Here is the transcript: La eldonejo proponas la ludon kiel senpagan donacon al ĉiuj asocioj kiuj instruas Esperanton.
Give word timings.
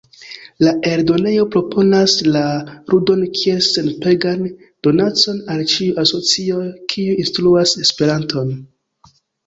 La 0.67 0.71
eldonejo 0.91 1.43
proponas 1.55 2.15
la 2.37 2.41
ludon 2.95 3.21
kiel 3.41 3.61
senpagan 3.67 4.43
donacon 4.89 5.41
al 5.57 5.65
ĉiuj 5.77 5.95
asocioj 6.09 6.67
kiuj 6.91 7.17
instruas 7.27 7.81
Esperanton. 7.89 8.55